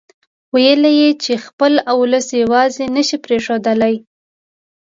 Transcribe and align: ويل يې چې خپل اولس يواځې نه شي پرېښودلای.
ويل 0.53 0.81
يې 0.99 1.09
چې 1.23 1.33
خپل 1.45 1.73
اولس 1.93 2.27
يواځې 2.43 2.85
نه 2.95 3.01
شي 3.07 3.17
پرېښودلای. 3.25 3.95